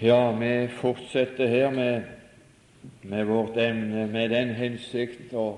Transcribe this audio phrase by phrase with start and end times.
[0.00, 2.02] Ja, vi fortsetter her med,
[3.02, 5.56] med vårt emne med den hensikt å,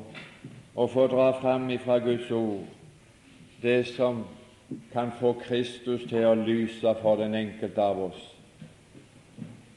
[0.72, 2.64] å få dra fram ifra Guds ord
[3.60, 4.22] det som
[4.94, 8.24] kan få Kristus til å lyse for den enkelte av oss.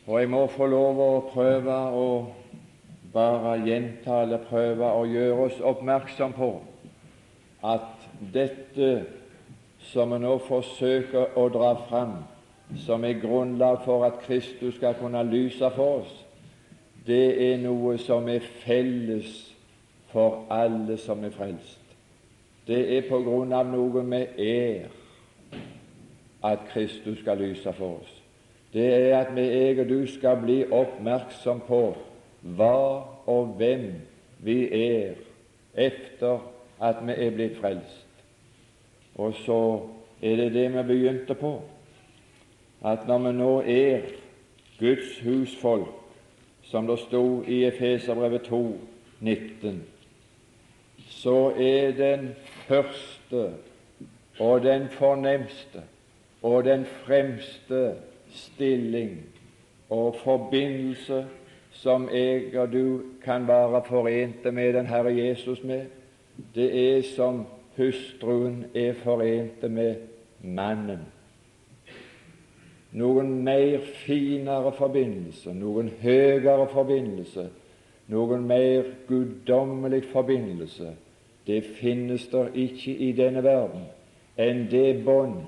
[0.08, 2.08] Og jeg må få lov å prøve å
[3.12, 6.54] bare gjenta eller prøve å gjøre oss oppmerksom på
[7.68, 8.94] at dette
[9.92, 12.22] som vi nå forsøker å dra fram,
[12.78, 16.26] som er grunnlag for at Kristus skal kunne lyse for oss,
[17.08, 19.56] det er noe som er felles
[20.14, 21.80] for alle som er frelst.
[22.68, 24.92] Det er på grunn av noe vi er
[26.44, 28.14] at Kristus skal lyse for oss.
[28.74, 31.82] Det er at vi, jeg og du, skal bli oppmerksom på
[32.58, 32.80] hva
[33.30, 33.92] og hvem
[34.44, 35.20] vi er
[35.74, 36.42] etter
[36.84, 38.08] at vi er blitt frelst.
[39.16, 39.60] Og så
[40.22, 41.58] er det det vi begynte på
[42.84, 44.00] at når vi nå er
[44.80, 45.88] Guds husfolk,
[46.64, 48.80] som det sto i Efeserbrevet 2,
[49.20, 49.84] 19,
[51.10, 52.30] så er den
[52.68, 53.54] første
[54.40, 55.84] og den fornemste
[56.42, 57.94] og den fremste
[58.30, 59.22] stilling
[59.90, 61.26] og forbindelse
[61.72, 65.86] som jeg og du kan være forente med den Herre Jesus med,
[66.56, 67.46] det er som
[67.78, 69.96] hustruen er forente med
[70.42, 71.00] mannen
[72.94, 77.48] noen mer finere forbindelse, noen høyere forbindelse,
[78.14, 80.94] noen mer guddommelig forbindelse,
[81.48, 83.90] det finnes der ikke i denne verden
[84.40, 85.42] enn det bånd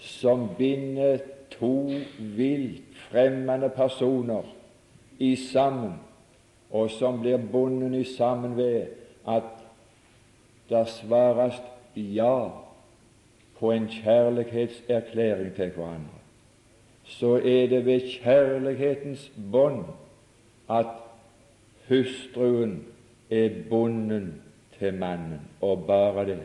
[0.00, 1.18] som binder
[1.52, 1.90] to
[2.36, 4.46] vilt fremmede personer
[5.18, 5.98] i sammen,
[6.70, 8.94] og som blir bundet i sammen ved
[9.28, 9.50] at
[10.70, 11.58] det svares
[11.96, 12.48] ja
[13.58, 16.19] på en kjærlighetserklæring til hverandre
[17.10, 19.84] så er det ved kjærlighetens bånd
[20.70, 20.86] at
[21.88, 22.84] hustruen
[23.30, 24.42] er bonden
[24.78, 26.38] til mannen, og bare det.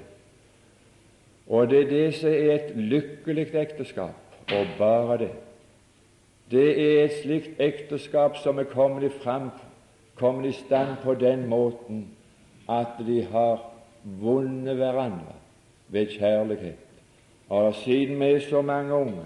[1.47, 4.17] Og det er det som er et lykkelig ekteskap,
[4.51, 5.31] og bare det.
[6.51, 9.49] Det er et slikt ekteskap som er kommet, frem,
[10.15, 12.07] kommet i stand på den måten
[12.69, 13.61] at de har
[14.03, 15.37] vunnet hverandre
[15.87, 16.81] ved kjærlighet.
[17.49, 19.25] Og siden vi er så mange unge,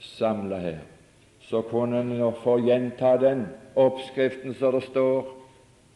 [0.00, 0.78] samla her,
[1.40, 3.46] så kunne en nå få gjenta den
[3.76, 5.28] oppskriften som det står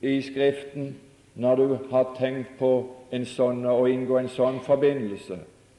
[0.03, 0.97] i Skriften,
[1.35, 2.71] når du har tenkt på
[3.13, 5.39] en sånn, å inngå en sånn forbindelse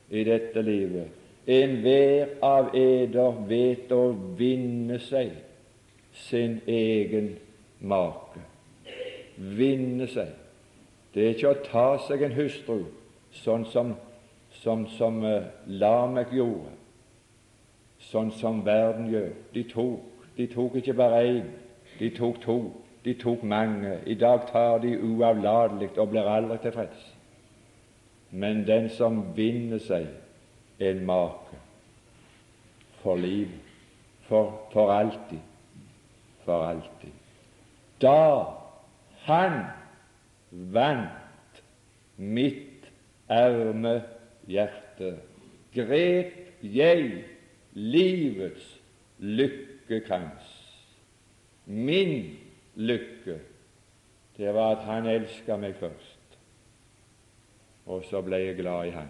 [0.10, 1.12] i dette livet.
[1.46, 5.32] Enhver av eder vet å vinne seg
[6.26, 7.36] sin egen
[7.80, 8.42] make.
[9.38, 10.32] Vinne seg.
[11.14, 12.82] Det er ikke å ta seg en hustru,
[13.44, 13.94] sånn som,
[14.64, 16.74] som, som uh, Lamek gjorde
[18.12, 19.32] sånn som verden gjør.
[19.54, 21.52] De tok, de tok ikke bare én,
[22.00, 22.58] de tok to,
[23.06, 24.00] de tok mange.
[24.06, 27.12] I dag tar de uavlatelig og blir aldri tilfreds.
[28.32, 30.10] Men den som vinner seg
[30.84, 31.60] en make
[33.04, 33.62] for livet,
[34.26, 35.40] for, for alltid,
[36.46, 37.14] for alltid
[38.02, 38.44] Da
[39.28, 39.60] han
[40.52, 41.62] vant
[42.18, 42.90] mitt
[43.30, 44.02] arme
[44.50, 45.16] hjerte,
[45.74, 47.24] grep jeg
[47.76, 48.82] livets
[49.20, 50.52] lykkekrans.
[51.66, 52.38] Min
[52.76, 53.40] lykke,
[54.38, 56.40] det var at han elska meg først,
[57.86, 59.10] og så ble jeg glad i han.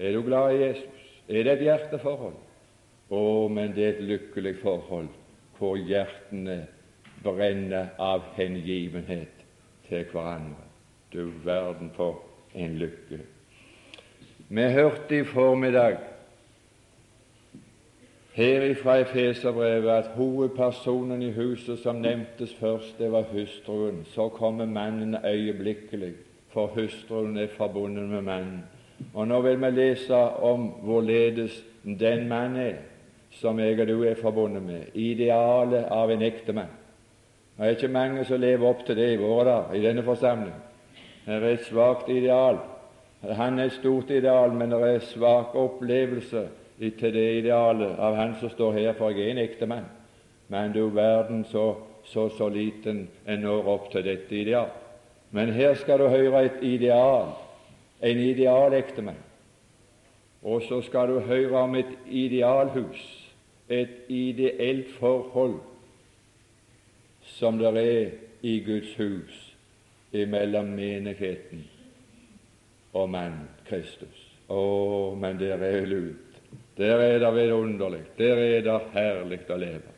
[0.00, 1.08] Er du glad i Jesus?
[1.28, 2.38] Er det et hjerteforhold?
[3.10, 5.10] Å, men det er et lykkelig forhold
[5.58, 6.62] hvor hjertene
[7.24, 9.42] brenner av hengivenhet
[9.88, 10.64] til hverandre.
[11.12, 12.22] Du verden for
[12.54, 13.18] en lykke.
[14.48, 15.98] Vi hørte i formiddag
[18.32, 24.04] her ifra Efeserbrevet at hovedpersonen i huset som nevntes først, det var hustruen.
[24.04, 26.12] Så kommer mannen øyeblikkelig,
[26.52, 28.64] for hustruen er forbundet med mannen.
[29.14, 32.74] Og Nå vil vi lese om hvorledes den mann er
[33.30, 36.72] som jeg og du er forbundet med, idealet av en ektemann.
[37.56, 40.54] Det er ikke mange som lever opp til det i våre dager i denne forsamling.
[41.26, 42.58] Det er et svakt ideal.
[43.22, 46.46] Han er et stort ideal, men det er svak opplevelse
[46.80, 49.88] til det idealet av han som står her, for jeg er en ektemann.
[50.48, 51.74] Men du verden så,
[52.04, 54.70] så, så liten en når opp til dette ideal.
[55.30, 57.34] Men her skal du høre et ideal,
[58.02, 59.20] en idealektemann.
[60.42, 63.02] Og så skal du høre om et idealhus,
[63.68, 65.60] et ideelt forhold
[67.22, 68.10] som det er
[68.42, 69.36] i Guds hus
[70.12, 71.68] imellom menigheten
[72.92, 73.36] og mann
[73.68, 74.26] Kristus.
[74.50, 76.29] Å, men det er lut
[76.80, 78.00] Der er det vidunderlig.
[78.18, 79.90] Der er det herlig å leve.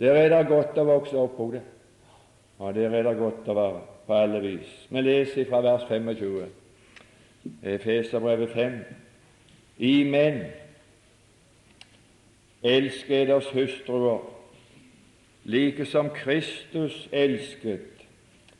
[0.00, 1.60] Der er det godt å vokse opp, Hode.
[2.58, 4.72] Ja, der er det godt å være på alle vis.
[4.90, 6.48] Vi leser fra vers 25.
[7.62, 8.74] Efeserbrevet 5.
[9.78, 10.40] I menn
[12.66, 14.24] elsker eders hustruer,
[15.44, 18.02] like som Kristus elsket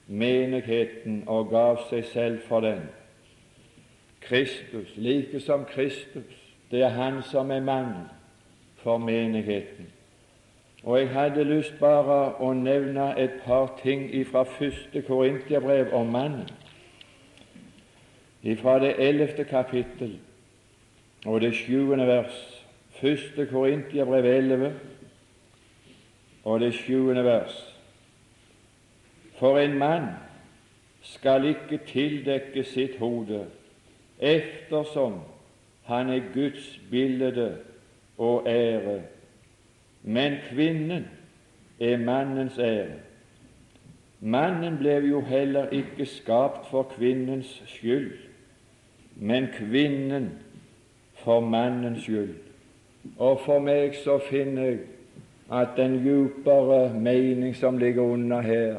[0.06, 2.86] menigheten og gav seg selv for den.
[4.22, 6.41] Kristus, like som Kristus,
[6.72, 7.94] det er Han som er mann
[8.76, 9.86] for menigheten.
[10.84, 16.48] Og jeg hadde lyst bare å nevne et par ting fra første Korintiabrev om mannen.
[18.58, 20.16] Fra det ellevte kapittel
[21.26, 22.40] og det sjuende vers.
[22.98, 24.72] Første Korintiabrev elleve
[26.44, 27.54] og det sjuende vers.
[29.38, 30.08] For en mann
[31.02, 33.44] skal ikke tildekke sitt hode,
[34.18, 35.20] eftersom
[35.84, 37.56] han er Guds bilde
[38.18, 39.02] og ære
[40.02, 41.04] men kvinnen
[41.80, 42.98] er mannens ære.
[44.20, 48.12] Mannen ble jo heller ikke skapt for kvinnens skyld,
[49.16, 50.30] men kvinnen
[51.14, 52.34] for mannens skyld.
[53.18, 54.78] Og for meg så finner jeg
[55.52, 58.76] at den djupere mening som ligger under her,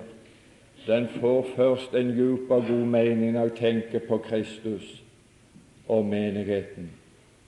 [0.88, 5.03] den får først en djup og god mening når jeg tenker på Kristus
[5.88, 6.92] og menigheten.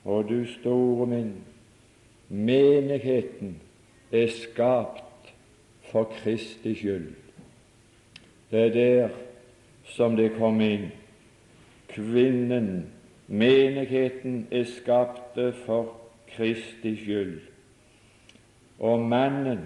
[0.03, 1.33] Og du store min,
[2.29, 3.61] menigheten
[4.11, 5.33] er skapt
[5.81, 7.13] for Kristi skyld.
[8.51, 9.09] Det er der
[9.83, 10.91] som det kom inn.
[11.89, 12.85] Kvinnen,
[13.27, 15.95] menigheten, er skapt for
[16.35, 17.41] Kristi skyld.
[18.79, 19.59] Og mannen,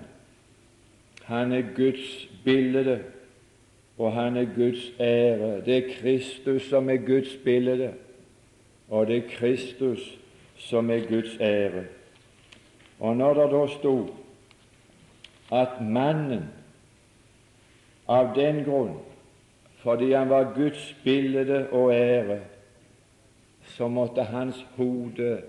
[1.24, 3.04] han er Guds bilde,
[3.98, 5.66] og han er Guds ære.
[5.66, 7.94] Det er Kristus som er Guds bilde,
[8.90, 10.18] og det er Kristus
[10.58, 11.84] som er Guds ære.
[13.00, 14.08] Og når det da stod
[15.52, 16.50] at mannen
[18.10, 18.98] av den grunn,
[19.80, 22.40] fordi han var Guds bilde og ære,
[23.78, 25.42] så måtte hans hode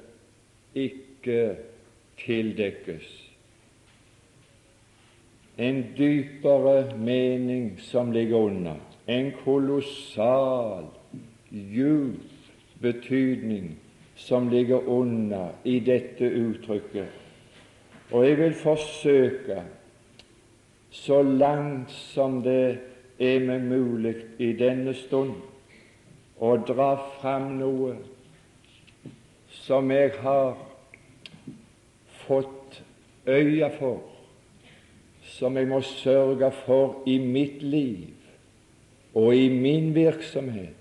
[0.75, 1.57] ikke
[2.21, 3.09] tildekkes.
[5.59, 8.77] En dypere mening som ligger under,
[9.09, 10.87] en kolossal,
[11.51, 12.30] djup
[12.81, 13.77] betydning
[14.17, 17.09] som ligger under i dette uttrykket.
[18.11, 19.62] Og jeg vil forsøke
[20.91, 22.79] så langt som det
[23.21, 25.37] er meg mulig i denne stund,
[26.41, 27.94] å dra fram noe
[29.53, 30.56] som jeg har
[32.25, 32.81] fått
[33.29, 34.00] øye for,
[35.37, 38.09] som jeg må sørge for i mitt liv
[39.15, 40.80] og i min virksomhet,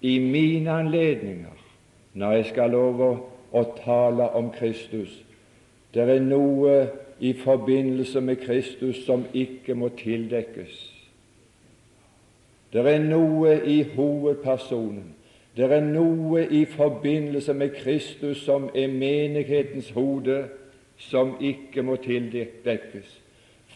[0.00, 1.56] i mine anledninger,
[2.14, 3.16] når jeg skal love å,
[3.52, 5.12] å tale om Kristus.
[5.94, 6.76] Det er noe
[7.20, 10.74] i forbindelse med Kristus som ikke må tildekkes.
[12.72, 15.14] Det er noe i hovedpersonen,
[15.56, 20.42] det er noe i forbindelse med Kristus som er menighetens hode,
[20.98, 23.08] som ikke må tildekkes.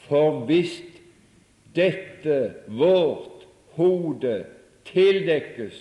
[0.05, 0.83] For hvis
[1.77, 3.47] dette, vårt
[3.79, 4.45] hode,
[4.85, 5.79] tildekkes,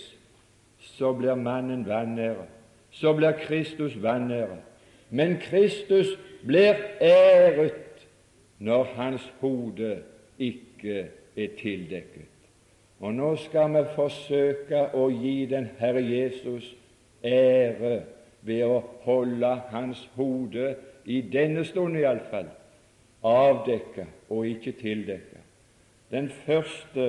[1.00, 2.46] så blir mannen vanære.
[2.92, 4.58] Så blir Kristus vanære.
[5.10, 6.08] Men Kristus
[6.46, 8.08] blir æret
[8.60, 10.02] når hans hode
[10.40, 12.36] ikke er tildekket.
[13.00, 16.76] Og nå skal vi forsøke å gi den Herre Jesus
[17.24, 18.02] ære
[18.42, 20.76] ved å holde hans hode,
[21.10, 22.52] i denne stund iallfall,
[23.26, 25.40] avdekka og ikke tildekka.
[26.12, 27.08] Den første,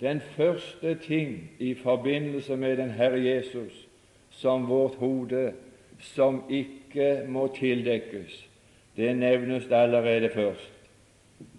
[0.00, 3.88] den første ting i forbindelse med den Herre Jesus
[4.30, 5.52] som vårt hode
[6.00, 8.48] som ikke må tildekkes,
[8.96, 10.72] det nevnes allerede først.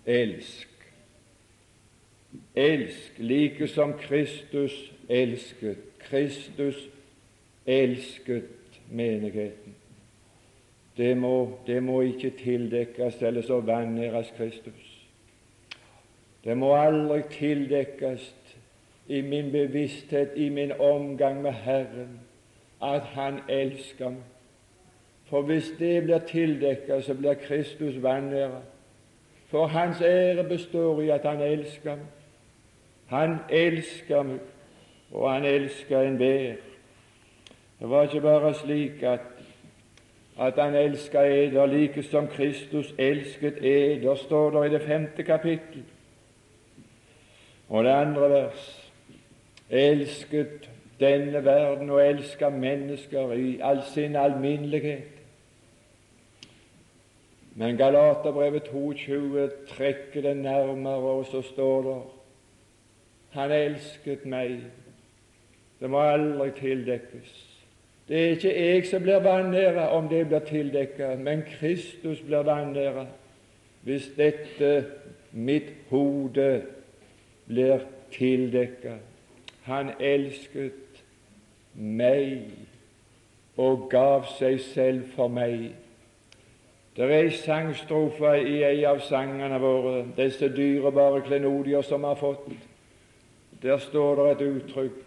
[0.05, 0.69] Elsk.
[2.55, 5.77] Elsk like som Kristus elsket.
[5.99, 6.89] Kristus
[7.65, 8.43] elsket
[8.91, 9.75] menigheten.
[10.97, 14.86] Det må, det må ikke tildekkes eller så vanæres Kristus.
[16.47, 18.35] Det må aldri tildekkes
[19.07, 22.19] i min bevissthet, i min omgang med Herren,
[22.83, 24.23] at Han elsker meg.
[25.27, 28.63] For hvis det blir tildekket, så blir Kristus vanæret.
[29.47, 32.05] For Hans ære består i at Han elsker meg.
[33.07, 34.39] Han elsker meg,
[35.11, 36.55] og Han elsker enhver.
[37.79, 39.27] Det var ikke bare slik at,
[40.39, 45.83] at Han elsker eder like som Kristus elsket eder, står det i det femte kapittel.
[47.69, 48.73] Og det andre vers
[49.69, 50.69] elsket
[50.99, 55.13] denne verden og elsket mennesker i all sin alminnelighet.
[57.55, 62.01] Men Galaterbrevet 22 trekker det nærmere, og så står det
[63.29, 64.61] Han elsket meg.
[65.79, 67.57] Det må aldri tildekkes.
[68.07, 73.05] Det er ikke jeg som blir vanæra om det blir tildekket, men Kristus blir vanæra
[73.83, 74.85] hvis dette
[75.31, 76.61] mitt hode
[77.47, 79.03] blir tildekket.
[79.67, 81.03] Han elsket
[81.73, 82.47] meg
[83.57, 85.71] og gav seg selv for meg.
[86.97, 92.21] Det er ei sangstrofe i ei av sangene våre, disse dyrebare klenodier som vi har
[92.21, 92.47] fått.
[93.61, 95.03] Der står det et uttrykk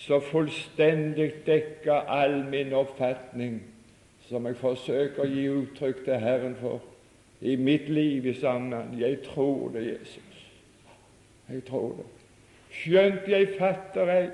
[0.00, 3.60] så fullstendig dekker all min oppfatning,
[4.28, 6.80] som jeg forsøker å gi uttrykk til Herren for
[7.40, 8.94] i mitt liv i sammen.
[8.98, 10.29] Jeg tror det, Jesus.
[11.50, 12.06] Jeg tror det.
[12.70, 14.28] Skjønt jeg fatter ei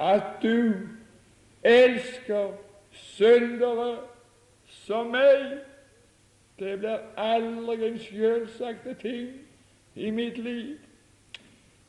[0.00, 0.72] at du
[1.64, 2.52] elsker
[2.92, 3.98] syndere
[4.84, 5.60] som meg.
[6.60, 9.30] Det blir aldri en selvsagte ting
[9.96, 10.76] i mitt liv.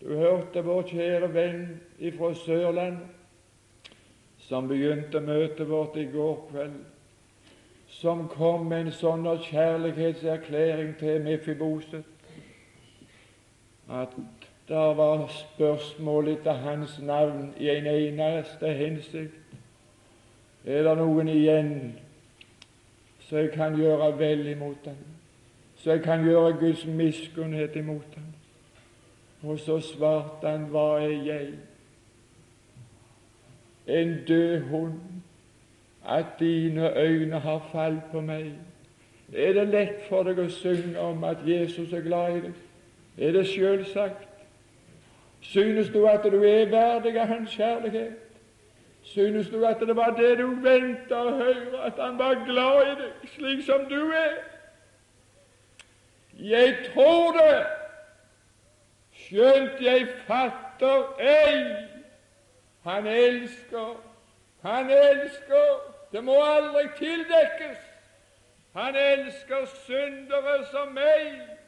[0.02, 1.66] Du hørte vår kjære venn
[2.00, 3.12] ifra Sørlandet,
[4.48, 6.80] som begynte møtet vårt i går kveld,
[7.92, 12.11] som kom med en sånn kjærlighetserklæring til Mefiboset
[13.92, 14.16] at
[14.68, 19.58] det var spørsmål etter hans navn i en eneste hensikt.
[20.66, 21.74] Er det noen igjen
[23.32, 24.98] så jeg kan gjøre vel imot ham,
[25.76, 28.26] så jeg kan gjøre Guds miskunnhet imot ham.
[29.44, 31.48] Og så svarte han, hva er jeg?
[33.88, 35.00] En død hund,
[36.06, 38.52] at dine øyne har falt på meg.
[39.34, 42.60] Er det lett for deg å synge om at Jesus er glad i deg?
[43.22, 44.28] Er det selvsagt?
[45.42, 48.14] Synes du at du er verdig av Hans kjærlighet?
[49.04, 52.96] Synes du at det var det du venta å høre, at han var glad i
[53.02, 54.36] deg slik som du er?
[56.38, 57.62] Jeg tror det,
[59.26, 61.62] skjønt jeg fatter ei.
[62.86, 63.96] Han elsker,
[64.66, 65.72] han elsker.
[66.12, 67.82] Det må aldri tildekkes.
[68.74, 71.61] Han elsker syndere som meg.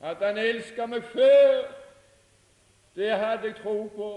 [0.00, 1.64] At han elsket meg før,
[2.96, 4.10] det hadde jeg tro på.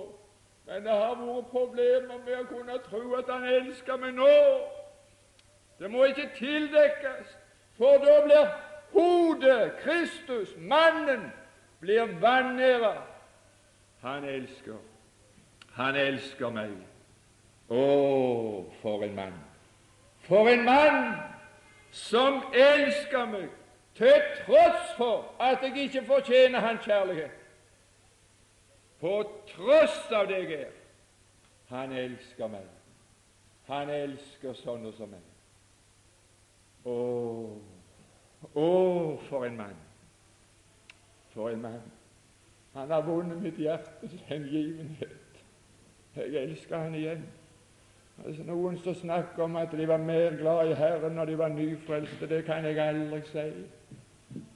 [0.66, 4.30] Men det har vært problemer med å kunne tro at Han elsker meg nå.
[5.80, 7.34] Det må ikke tildekkes,
[7.76, 8.46] for da blir
[8.94, 11.32] hodet, Kristus, mannen,
[11.82, 12.94] blir vanæra.
[14.02, 14.80] Han elsker.
[15.74, 16.78] Han elsker meg.
[17.74, 17.84] Å,
[18.82, 19.36] for en mann!
[20.24, 21.14] For en mann
[21.92, 23.50] som elsker meg,
[23.96, 24.14] til
[24.46, 27.32] tross for at jeg ikke fortjener hans kjærlighet
[29.04, 30.76] på tross av det jeg er.
[31.68, 32.68] Han elsker meg.
[33.68, 35.26] Han elsker sånne som meg.
[36.88, 36.96] Å,
[38.56, 38.70] å,
[39.28, 39.82] for en mann!
[41.34, 41.92] For en mann!
[42.74, 45.44] Han har vunnet mitt hjertes hengivenhet.
[46.16, 47.28] Jeg elsker han igjen.
[48.22, 51.48] Altså Noen som snakker om at de var mer glad i Herren når de var
[51.48, 53.48] nyfrelste, det kan jeg aldri si.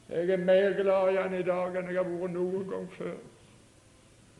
[0.09, 3.17] Jeg er mer glad i Han i dag enn jeg har vært noen gang før.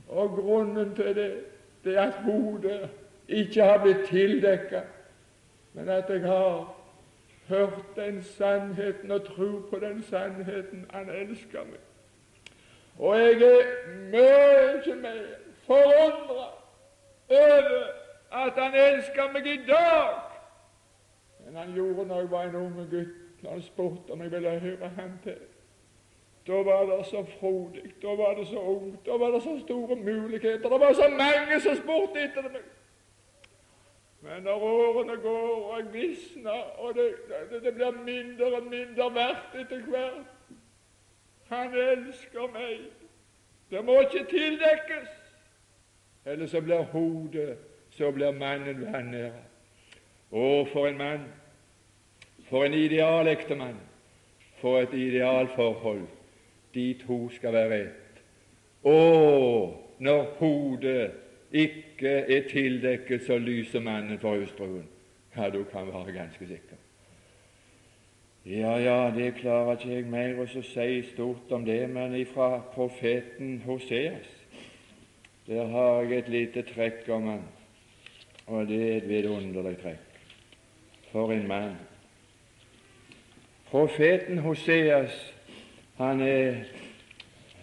[0.08, 1.32] Og grunnen til det,
[1.84, 2.90] det er at hodet
[3.28, 4.88] ikke har blitt tildekket,
[5.74, 6.76] men at jeg har
[7.48, 10.86] hørt den sannheten og tro på den sannheten.
[10.94, 11.84] Han elsker meg.
[13.00, 13.68] Og jeg er
[14.12, 15.24] mye mer
[15.68, 16.48] forundra
[17.30, 20.27] over at han elsker meg i dag
[21.48, 24.60] enn han gjorde når jeg var en unge gutt, når han spurte om jeg ville
[24.60, 25.38] høre ham til.
[26.48, 29.96] Da var det så frodig, da var det så ungt, da var det så store
[29.96, 30.69] muligheter.
[30.69, 32.65] Det var så mange som spurte etter meg.
[34.22, 37.15] Men når årene går, og jeg visner, og det,
[37.51, 40.34] det, det blir mindre og mindre verdt etter hvert
[41.48, 42.79] Han elsker meg.
[43.72, 45.10] Det må ikke tildekkes.
[46.25, 47.57] Eller så blir hodet,
[47.98, 49.44] så blir mannen vanæra.
[50.32, 51.25] Å, for en mann!
[52.50, 53.80] For en idealektemann!
[54.62, 56.08] For et idealforhold!
[56.77, 58.20] de to skal være ett.
[58.86, 58.98] Å,
[60.00, 61.12] når hodet
[61.51, 64.86] ikke er tildekket, så lyser mannen for hustruen.
[65.36, 66.84] Ja, du kan være ganske sikker.
[68.48, 73.58] Ja, ja, det klarer ikke jeg mer å si stort om det, men ifra profeten
[73.66, 74.34] Hoseas
[75.48, 77.44] der har jeg et lite trekk om han,
[78.48, 80.20] og det er et vidunderlig trekk.
[81.12, 81.77] For en mann!
[83.68, 85.16] Profeten Hoseas
[85.98, 86.56] han er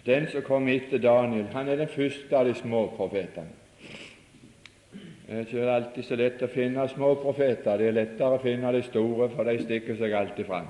[0.07, 3.49] Den som kom etter Daniel, han er den første av de små profetene.
[5.27, 7.79] Det er ikke alltid så lett å finne små profeter.
[7.81, 10.67] Det er lettere å finne de store, for de stikker seg alltid fram.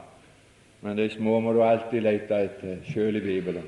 [0.86, 3.66] Men de små må du alltid lete etter, sjøl i Bibelen.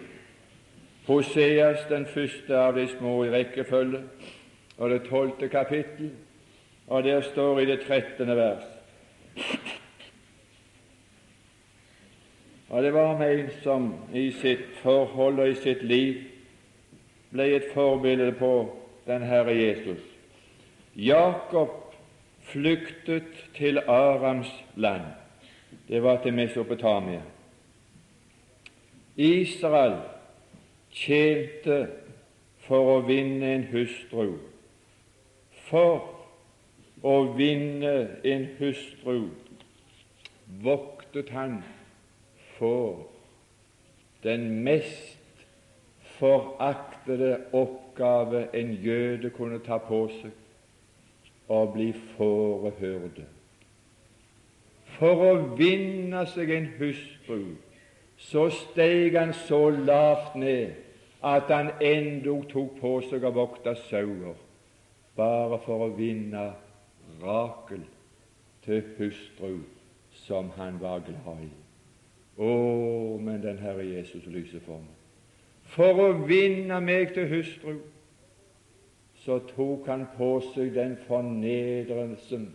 [1.09, 4.05] Hoseas, den første av de små i rekkefølge,
[4.79, 6.13] og det tolvte kapittel,
[6.87, 8.65] og der står i det trettende vers
[12.69, 16.17] Og det var om en som i sitt forhold og i sitt liv
[17.31, 18.51] ble et forbilde på
[19.07, 20.03] den Herre Jesus.
[20.97, 21.95] Jakob
[22.43, 25.07] flyktet til Arams land.
[25.89, 27.23] Det var til Mesopotamia.
[29.17, 30.01] Israel
[30.91, 31.87] tjente
[32.67, 34.37] for å vinne en hustru.
[35.71, 36.16] For
[37.07, 37.95] å vinne
[38.27, 39.29] en hustru
[40.63, 41.61] voktet han
[42.57, 43.07] for
[44.25, 45.45] den mest
[46.19, 50.35] foraktede oppgave en jøde kunne ta på seg
[51.53, 53.29] å bli fårehyrde.
[54.97, 57.55] For å vinne seg en hustru
[58.19, 60.75] så steg han så lavt ned
[61.23, 64.35] at han endog tok på seg å vokte sauer,
[65.17, 66.49] bare for å vinne
[67.23, 67.85] Rakel
[68.65, 69.59] til hustru
[70.13, 71.51] som han var glad i.
[72.37, 72.53] Å,
[73.21, 74.97] men den Herre Jesus lyser for meg.
[75.73, 77.79] For å vinne meg til hustru,
[79.25, 82.51] så tok han på seg den fornedrelsen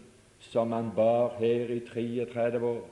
[0.51, 2.83] som han bar her i 33 år,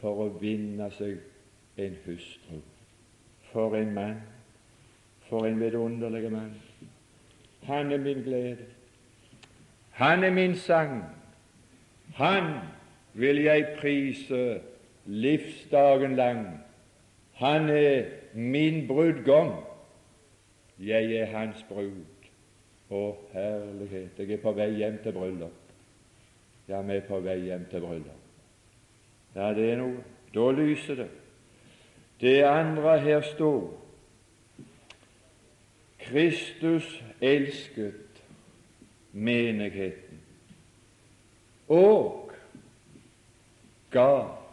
[0.00, 1.20] for å vinne seg
[1.80, 2.60] en hustru.
[3.52, 4.22] For en mann,
[5.28, 6.56] for en vidunderlig mann.
[7.68, 8.73] Han er min glede.
[9.94, 11.04] Han er min sang.
[12.14, 12.54] Han
[13.14, 14.60] vil jeg prise
[15.06, 16.46] livsdagen lang.
[17.32, 19.52] Han er min brudgom,
[20.78, 22.02] jeg er hans brud.
[22.90, 25.72] Å, herlighet, jeg er på vei hjem til bryllup.
[26.68, 28.20] Ja, vi er på vei hjem til bryllup.
[29.34, 30.02] Ja, det er noe.
[30.34, 31.08] Da lyser det.
[32.20, 33.70] Det andre her står
[36.04, 36.86] Kristus
[37.22, 38.03] elsket
[39.14, 40.20] menigheten
[41.72, 42.32] og
[43.94, 44.44] gav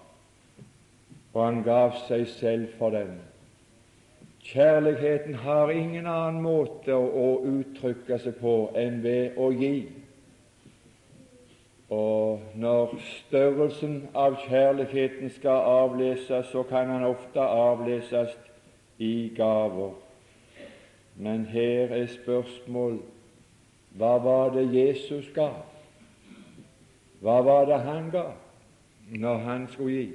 [1.34, 3.14] og han gav seg selv for dem.
[4.44, 9.76] Kjærligheten har ingen annen måte å, uttrykke seg på enn ved å gi.
[11.92, 18.34] Og når størrelsen av kjærligheten skal avleses, så kan han ofte avleses
[19.00, 19.94] i gaver.
[21.16, 23.02] Men her er spørsmål
[23.98, 25.50] hva var det Jesus ga?
[27.22, 28.30] Hva var det han ga
[29.12, 30.12] når han skulle gi?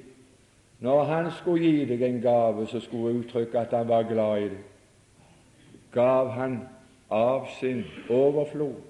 [0.81, 4.49] Når han skulle gi deg en gave som skulle uttrykke at han var glad i
[4.53, 4.65] deg,
[5.93, 6.59] gav han
[7.11, 8.83] av sin overflod.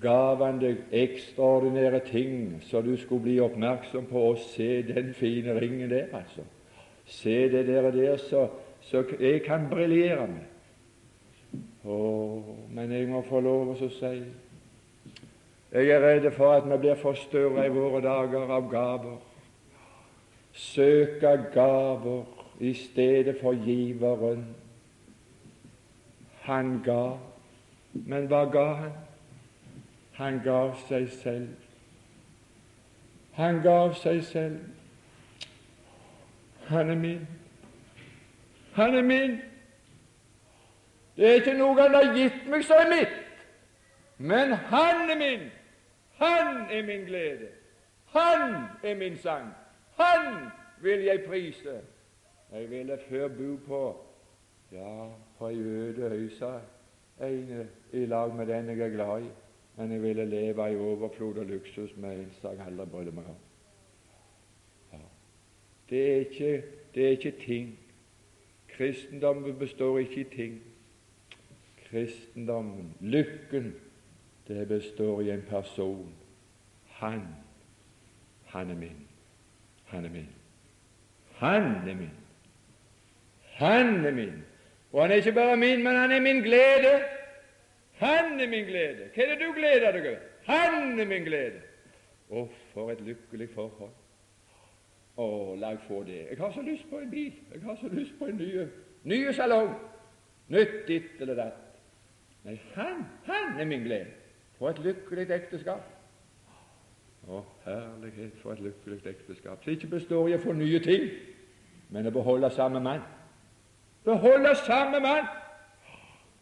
[0.00, 5.58] Gav han deg ekstraordinære ting så du skulle bli oppmerksom på å se den fine
[5.60, 6.46] ringen der, altså.
[7.10, 8.46] Se det der, der så,
[8.86, 10.49] så jeg kan briljere med.
[11.84, 11.96] Å,
[12.68, 14.12] men jeg må få lov å si
[15.70, 19.18] Jeg er redd for at vi blir forstørra i våre dager av gaver
[20.52, 22.24] søke gaver
[22.60, 24.44] i stedet for giveren.
[26.40, 27.16] Han ga,
[27.92, 28.92] men hva ga han?
[30.12, 31.48] Han gav seg selv.
[33.32, 34.58] Han gav seg selv.
[36.68, 37.28] Han er min.
[38.72, 39.38] Han er min.
[41.20, 43.16] Det er ikke noe han har gitt meg som er mitt,
[44.16, 45.42] men han er min.
[46.16, 47.48] Han er min glede.
[48.14, 49.50] Han er min sang.
[49.98, 50.46] Han
[50.80, 51.74] vil jeg prise.
[52.52, 53.82] Jeg ville før bo på
[54.72, 56.54] ja, på ei øde øy, sa
[57.20, 59.28] jeg, i lag med den jeg er glad i.
[59.76, 63.28] Men jeg ville leve i overflod og luksus med en som jeg aldri brydde meg
[63.28, 63.36] om.
[64.92, 65.04] Ja.
[65.90, 67.78] Det, er ikke, det er ikke ting.
[68.68, 70.69] Kristendommen består ikke i ting.
[71.90, 73.74] Kristendommen, lykken,
[74.48, 76.14] det består i en person.
[76.86, 77.22] Han,
[78.44, 79.08] han er min.
[79.84, 80.28] Han er min.
[81.34, 82.10] Han er min.
[83.40, 84.44] Han er min.
[84.92, 87.02] Og han er ikke bare min, men han er min glede.
[87.92, 89.10] Han er min glede.
[89.14, 90.18] Hva er det du gleder deg over?
[90.44, 91.62] Han er min glede.
[92.30, 93.94] Å, for et lykkelig forhold.
[95.18, 95.26] Å,
[95.58, 96.22] la meg få det.
[96.30, 97.32] Jeg har så lyst på en bil.
[97.52, 98.66] Jeg har så lyst på en ny,
[99.04, 99.74] nye salong.
[100.48, 101.69] Nytt ditt eller datt.
[102.44, 104.06] Nei, han, han er min glede.
[104.58, 105.84] For et lykkelig ekteskap.
[107.28, 111.10] Å, herlighet for et lykkelig ekteskap som ikke består i å få nye ting,
[111.92, 113.04] men å beholde samme mann.
[114.04, 115.28] Beholde samme mann.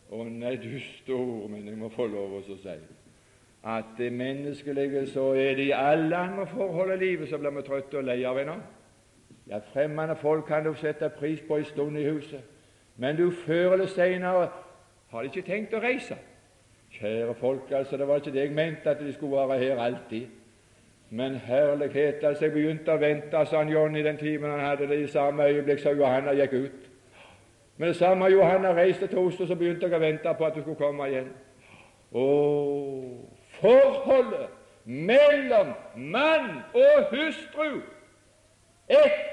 [0.09, 2.79] Å nei, du store, men jeg må få lov å si
[3.69, 7.63] at det menneskelige så er det i alle andre forhold i livet så blir vi
[7.67, 8.67] trøtte og leie av hverandre.
[9.49, 12.41] Ja, fremmede folk kan du sette pris på en stund i huset,
[12.97, 14.49] men du før eller senere
[15.11, 16.17] har de ikke tenkt å reise.
[16.99, 20.27] Kjære folk, altså, det var ikke det jeg mente, at de skulle være her alltid.
[21.11, 24.89] Men herlighet, altså, jeg begynte å vente, sa han John i den timen han hadde
[24.89, 26.89] det, i samme øyeblikk som Johanna gikk ut.
[27.77, 30.61] Men det samme Johanna reiste til Oslo, så begynte jeg å vente på at du
[30.61, 31.29] skulle komme igjen.
[32.13, 32.27] Å,
[33.61, 34.49] forholdet
[34.85, 37.83] mellom mann og hustru
[38.89, 39.27] ett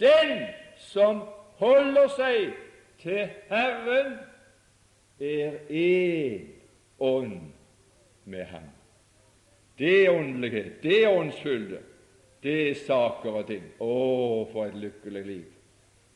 [0.00, 1.22] den som
[1.56, 2.52] holder seg
[2.98, 4.18] til Herren,
[5.20, 6.48] er én
[6.98, 7.40] ånd
[8.24, 8.68] med ham.
[9.78, 11.78] Det er åndelighet, det er åndsfylde,
[12.42, 13.64] det er saker og ting.
[13.80, 13.94] Å,
[14.52, 15.44] for et lykkelig liv!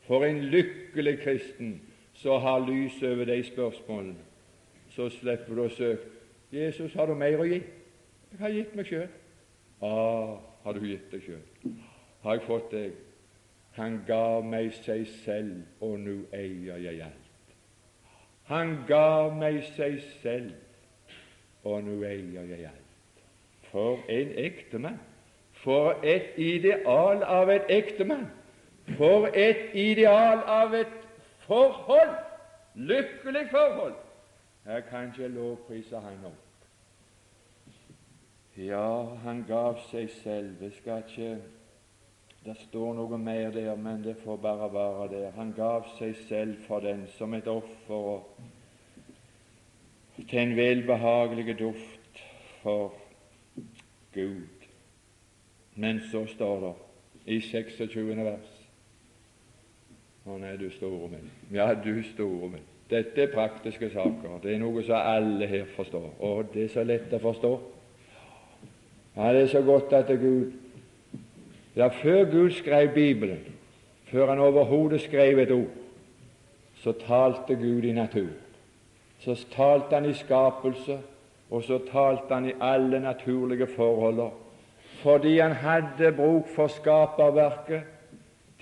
[0.05, 1.79] For en lykkelig kristen
[2.21, 4.21] som har lys over de spørsmålene.
[4.93, 6.11] Så slipper du å søke.
[6.53, 7.63] 'Jesus, har du mer å gi?'
[8.31, 9.09] 'Jeg har gitt meg sjøl.'
[9.83, 11.75] 'Ah, har du gitt deg sjøl?'
[12.23, 12.93] 'Har jeg fått deg?'
[13.75, 17.24] Han gav meg seg selv, og nå eier jeg alt.
[18.45, 20.53] Han gav meg seg selv,
[21.65, 23.23] og nå eier jeg alt.
[23.71, 25.01] For en ektemann!
[25.65, 28.27] For et ideal av et ektemann!
[28.99, 30.93] For et ideal av et
[31.47, 32.17] forhold!
[32.75, 33.97] Lykkelig forhold!
[34.65, 36.41] Her kan ikke lovprise han opp.
[38.57, 40.59] Ja, han gav seg selv.
[40.61, 41.37] Det skal ikke
[42.45, 45.31] Det står noe mer der, men det får bare være der.
[45.37, 48.27] Han gav seg selv for den som et offer og
[50.29, 52.21] til en velbehagelig duft
[52.63, 52.93] for
[54.13, 54.67] Gud.
[55.75, 56.75] Men så står det
[57.33, 58.17] i 26.
[58.17, 58.51] vers
[60.25, 61.31] å nei, du store min.
[61.53, 62.69] Ja, du store min.
[62.91, 64.39] Dette er praktiske saker.
[64.43, 66.11] Det er noe som alle her forstår.
[66.21, 67.53] Og det er så lett å forstå.
[69.17, 70.53] Ja, det er så godt at Gud
[71.77, 73.41] Ja, før Gud skrev Bibelen,
[74.05, 75.75] før Han overhodet skrev et ord,
[76.77, 78.31] så talte Gud i natur.
[79.19, 80.99] Så talte Han i skapelse,
[81.51, 84.31] og så talte Han i alle naturlige forhold.
[85.03, 87.83] Fordi Han hadde bruk for skaperverket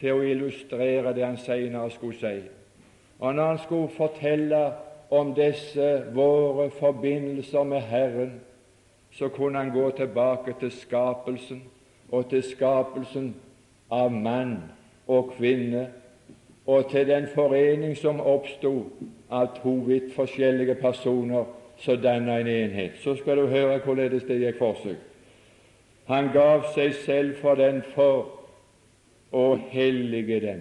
[0.03, 2.49] til å illustrere det han senere skulle si.
[3.23, 4.63] Og når han skulle fortelle
[5.15, 8.33] om disse våre forbindelser med Herren,
[9.13, 11.63] så kunne han gå tilbake til skapelsen
[12.13, 13.33] og til skapelsen
[13.91, 14.59] av mann
[15.09, 15.89] og kvinne,
[16.67, 18.75] og til den forening som oppsto
[19.31, 21.49] av to vidt forskjellige personer
[21.83, 23.01] som danna en enhet.
[23.03, 25.01] Så skal du høre hvorledes det gikk for seg.
[26.07, 28.29] Han gav seg selv for den for
[29.33, 30.61] å hellige dem.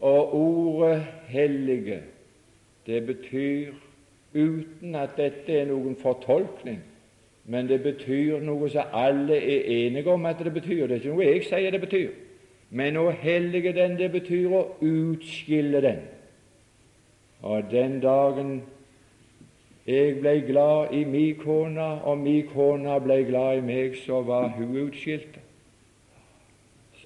[0.00, 2.02] Og ordet 'hellige'
[2.86, 3.72] det betyr,
[4.34, 6.80] uten at dette er noen fortolkning,
[7.46, 10.86] men det betyr noe som alle er enige om at det betyr.
[10.86, 12.14] Det er ikke noe jeg sier det betyr.
[12.70, 16.00] Men å hellige den, det betyr å utskille den.
[17.46, 18.56] Og den dagen
[19.86, 24.50] jeg ble glad i mi kone, og mi kone ble glad i meg, så var
[24.56, 25.38] hun utskilt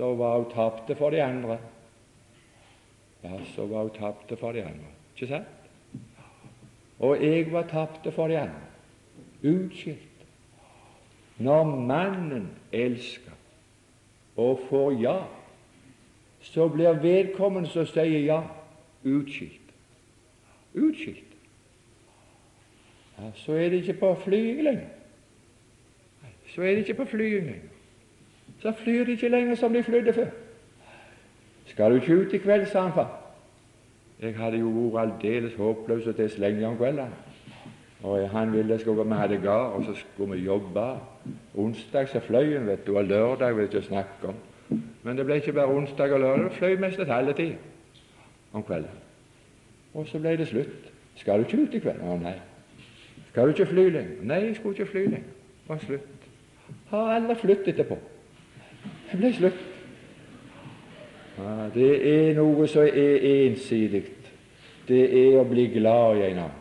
[0.00, 1.58] så var hun tapt for de andre.
[3.22, 4.92] Ja, så var hun tapt for de andre.
[5.14, 5.46] Ikke sant?
[6.98, 8.70] Og jeg var tapt for de andre.
[9.42, 10.09] Utskilt.
[11.40, 13.36] Når mannen elsker
[14.36, 15.16] og får ja,
[16.40, 18.40] så blir vedkommende som sier ja,
[19.04, 19.74] utskilt.
[20.74, 21.34] Utskilt.
[23.18, 24.88] Ja, så er det ikke på flyet lenger.
[26.54, 27.70] Så er det ikke på flyet lenger
[28.62, 30.26] så flyr de ikke lenger som de flydde før.
[31.66, 33.20] Skal du ikke ut i kveld, sa han far.
[34.20, 37.29] Jeg hadde jo vært aldeles håpløs til å slenge om kveldene.
[38.02, 40.86] Og han ville skulle, vi hadde gard, og så skulle vi jobbe.
[41.54, 44.38] Onsdag så fløy han, vet du, og lørdag vil jeg ikke snakke om.
[45.02, 47.52] Men det ble ikke bare onsdag og lørdag, det fløy mest et halve tid
[48.52, 49.02] om kvelden.
[49.94, 50.92] Og så ble det slutt.
[51.16, 52.00] Skal du ikke ut i kveld?
[52.00, 52.36] Å nei.
[53.30, 54.22] Skal du ikke fly lenger?
[54.22, 55.34] Nei, jeg skulle ikke fly lenger.
[55.68, 56.30] Var slutt.
[56.90, 57.98] Har aldri flyttet etterpå.
[59.10, 59.66] Det ble slutt.
[61.40, 64.04] Ja, det er noe som er ensidig.
[64.88, 66.59] Det er å bli glad i en annen.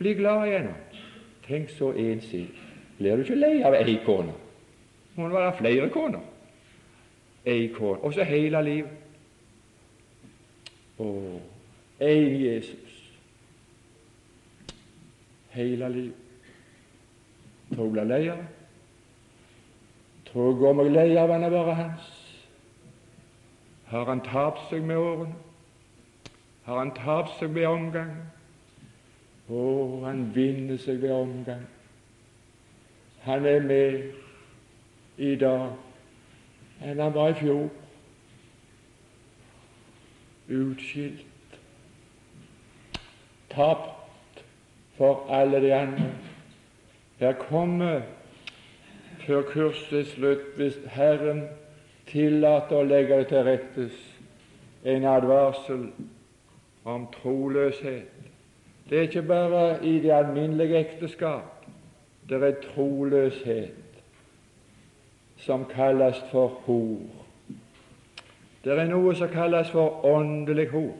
[0.00, 0.74] Bli glad i en annen.
[1.44, 2.54] Tenk så ensidig.
[2.98, 4.32] Blir du ikke lei av ei kone?
[5.16, 6.22] Må det være flere koner?
[7.44, 8.00] Ei kone.
[8.00, 8.96] Og så hele livet.
[11.00, 11.10] Å,
[12.00, 12.96] én Jesus.
[15.52, 16.26] Hele livet.
[17.74, 18.48] Tror du blir lei av det?
[20.32, 22.10] Tror går meg lei av han å være hans.
[23.92, 25.34] Har han tapt seg med årene?
[26.64, 28.14] Har han tapt seg med omgang?
[29.50, 29.62] Å,
[30.04, 31.66] han vinner seg ved omgang.
[33.26, 35.72] Han er med i dag
[36.80, 37.66] enn han var i fjor.
[40.50, 41.58] Utskilt,
[43.50, 44.40] tapt
[44.96, 46.08] for alle de andre.
[47.20, 48.00] Her kommer,
[49.26, 51.44] før kurset slutt, hvis Herren
[52.08, 54.00] tillater å legge det til rettes,
[54.84, 55.90] en advarsel
[56.88, 58.19] om troløshet.
[58.90, 61.60] Det er ikke bare i det alminnelige ekteskap
[62.30, 63.74] det er troløshet
[65.36, 66.98] som kalles for hor.
[68.64, 70.92] Det er noe som kalles for åndelig hor.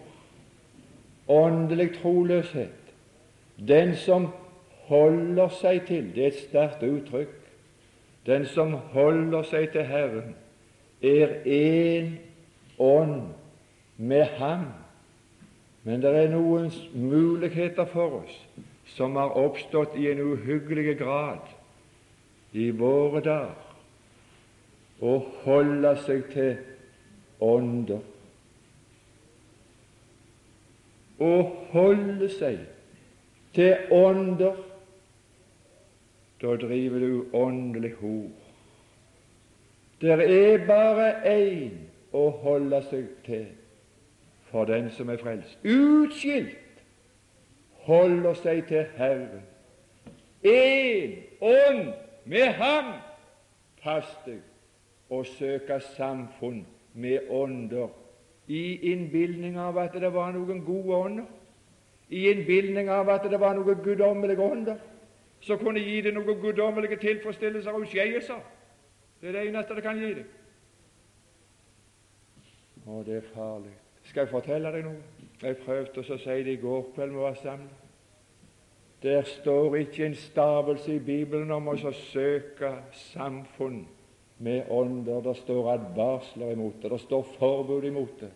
[1.29, 2.91] Åndelig troløshet.
[3.69, 4.27] Den som
[4.89, 7.37] holder seg til Det er et sterkt uttrykk.
[8.27, 10.35] Den som holder seg til Herren,
[11.03, 12.19] er én
[12.79, 13.23] ånd
[13.97, 14.67] med Ham.
[15.83, 18.37] Men det er noen muligheter for oss
[18.97, 21.47] som har oppstått i en uhyggelig grad
[22.53, 23.69] i våre dager
[25.01, 25.15] å
[25.45, 26.59] holde seg til
[27.41, 28.03] ånder.
[31.21, 31.33] Å
[31.73, 32.59] holde seg
[33.57, 34.59] til ånder,
[36.41, 38.29] da driver du åndelig hor.
[40.01, 43.49] Det er bare én å holde seg til
[44.51, 45.59] for den som er frelst.
[45.65, 46.59] Utskilt
[47.87, 49.47] holder seg til Herren.
[50.45, 51.93] Én ånd
[52.25, 52.93] med Ham.
[53.83, 54.43] Pass deg
[55.11, 57.89] og søke samfunn med ånder
[58.51, 61.27] i innbilning av at det var noen gode ånder,
[62.11, 64.81] i innbilning av at det var noen guddommelige ånder
[65.41, 68.43] som kunne gi deg noen guddommelige tilfredsstillelser og utskeielser.
[69.21, 70.27] Det er det eneste det kan gi deg.
[72.87, 73.80] Og det er farlig.
[74.05, 75.29] Skal jeg fortelle deg noe?
[75.41, 77.87] Jeg prøvde å si det i går kveld vi var samlet.
[79.03, 83.87] Der står ikke en stavelse i Bibelen om å søke samfunn
[84.45, 85.23] med ånder.
[85.25, 88.31] Det står advarsler imot det, det står forbud imot det.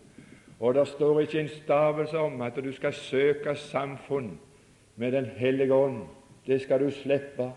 [0.61, 4.39] Og det står ikke en stavelse om at du skal søke samfunn
[4.97, 6.07] med Den hellige ånd.
[6.47, 7.51] Det skal du slippe.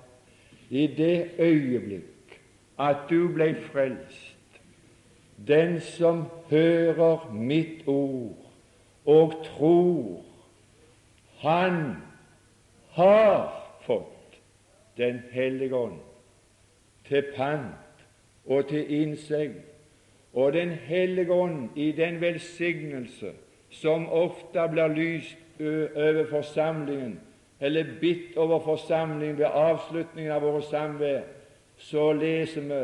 [0.70, 2.40] I det øyeblikk
[2.80, 4.27] at du ble frelst,
[5.48, 8.36] den som hører mitt ord
[9.06, 10.22] og tror,
[11.40, 11.96] han
[12.90, 13.54] har
[13.86, 14.14] fått
[14.98, 16.00] Den hellige ånd
[17.06, 18.06] til pant
[18.46, 19.54] og til innsegn.
[20.34, 23.32] Og Den hellige ånd i den velsignelse
[23.70, 25.38] som ofte blir lyst
[25.96, 27.20] over forsamlingen,
[27.60, 31.22] eller bitt over forsamlingen ved avslutningen av våre samvær,
[31.78, 32.82] så leser vi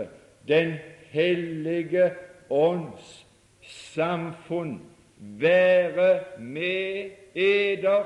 [0.48, 0.74] Den
[1.10, 2.12] hellige
[2.54, 3.26] ånds
[3.62, 4.82] samfunn
[5.18, 8.04] være med eder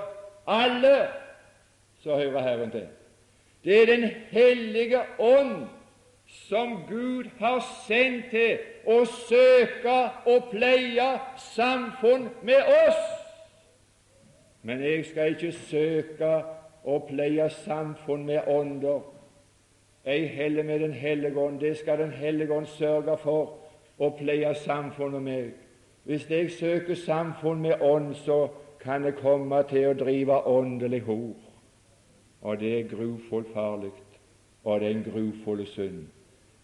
[0.48, 1.08] alle,
[2.00, 2.88] så hører Herren til.
[3.64, 5.66] Det er Den hellige ånd
[6.28, 11.10] som Gud har sendt til å søke og pleie
[11.54, 13.04] samfunn med oss.
[14.62, 16.34] Men jeg skal ikke søke
[16.84, 19.02] og pleie samfunn med ånder,
[20.08, 21.60] ei heller med Den hellige ånd.
[21.60, 23.67] Det skal Den hellige ånd sørge for
[23.98, 25.52] å pleie samfunnet med.
[26.04, 28.48] Hvis jeg søker samfunn med ånd, så
[28.80, 31.36] kan jeg komme til å drive åndelig hor.
[32.42, 33.92] Og det er grufullt farlig,
[34.64, 36.06] og det er en grufull synd.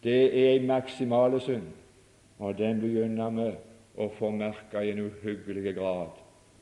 [0.03, 1.67] Det er en maksimale synd,
[2.39, 3.49] og den begynner vi
[3.97, 6.21] å få merke i en uhyggelig grad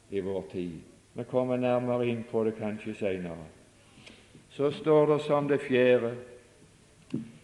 [0.09, 0.79] i vår tid.
[1.13, 3.47] Vi kommer nærmere inn på det kanskje senere.
[4.49, 6.13] Så står det som det fjerde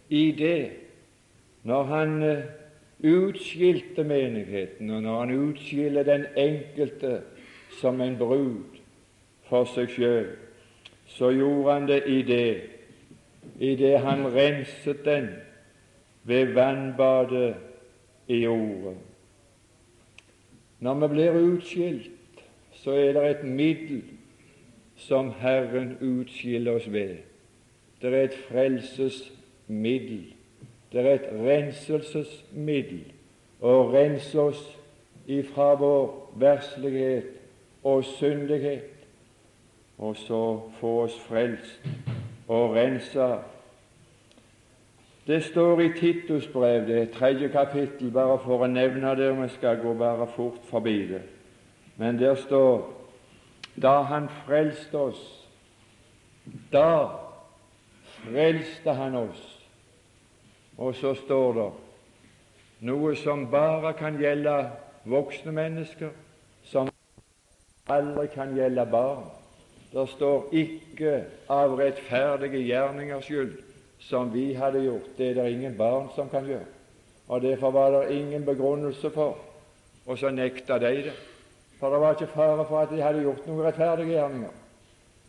[0.10, 0.72] i det
[1.68, 2.44] når han eh,
[3.04, 7.22] utskilte menigheten, og når han utskiller den enkelte
[7.80, 8.80] som en brud
[9.50, 10.32] for seg sjøl,
[11.08, 12.62] så gjorde han det i det,
[13.60, 15.30] i det han renset den
[16.28, 17.56] ved vannbadet
[18.28, 18.98] i Ordet.
[20.80, 22.12] Når vi blir utskilt,
[22.74, 24.04] så er det et middel
[24.98, 27.18] som Herren utskiller oss ved.
[28.02, 30.37] Det er et frelsesmiddel.
[30.92, 33.04] Det er et renselsesmiddel
[33.62, 34.64] å rense oss
[35.28, 36.06] ifra vår
[36.40, 37.34] verslighet
[37.84, 38.94] og syndighet,
[39.98, 40.42] og så
[40.80, 41.88] få oss frelst
[42.48, 43.38] og rensa
[45.28, 49.42] det står i Titus brev, det er tredje kapittel, bare for å nevne det, og
[49.42, 51.22] vi skal gå bare fort forbi det.
[52.00, 52.94] Men der står
[53.76, 55.48] da Han frelste oss,
[56.72, 57.10] da
[58.24, 59.57] frelste Han oss.
[60.78, 61.70] Og så står det
[62.88, 64.54] noe som bare kan gjelde
[65.10, 66.12] voksne mennesker,
[66.64, 66.92] som
[67.90, 69.26] aldri kan gjelde barn.
[69.92, 71.14] Det står ikke
[71.50, 73.56] av rettferdige gjerningers skyld
[74.04, 75.14] som vi hadde gjort.
[75.18, 76.68] Det er det ingen barn som kan gjøre.
[77.28, 79.38] Og Derfor var det ingen begrunnelse for,
[80.06, 81.16] og så nekta de det.
[81.80, 84.54] For det var ikke fare for at de hadde gjort noen rettferdige gjerninger.